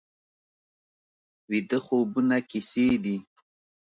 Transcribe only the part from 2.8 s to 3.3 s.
دي